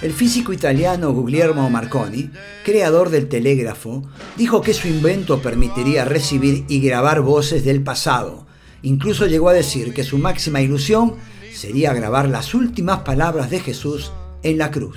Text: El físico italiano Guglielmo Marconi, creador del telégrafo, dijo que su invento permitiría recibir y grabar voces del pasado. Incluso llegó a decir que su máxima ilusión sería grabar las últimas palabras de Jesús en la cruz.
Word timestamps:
El 0.00 0.12
físico 0.12 0.52
italiano 0.52 1.12
Guglielmo 1.12 1.68
Marconi, 1.70 2.30
creador 2.64 3.10
del 3.10 3.28
telégrafo, 3.28 4.04
dijo 4.36 4.62
que 4.62 4.72
su 4.72 4.86
invento 4.86 5.42
permitiría 5.42 6.04
recibir 6.04 6.64
y 6.68 6.80
grabar 6.80 7.20
voces 7.20 7.64
del 7.64 7.82
pasado. 7.82 8.46
Incluso 8.82 9.26
llegó 9.26 9.48
a 9.48 9.54
decir 9.54 9.92
que 9.92 10.04
su 10.04 10.18
máxima 10.18 10.60
ilusión 10.60 11.16
sería 11.52 11.92
grabar 11.94 12.28
las 12.28 12.54
últimas 12.54 13.00
palabras 13.00 13.50
de 13.50 13.58
Jesús 13.58 14.12
en 14.44 14.58
la 14.58 14.70
cruz. 14.70 14.96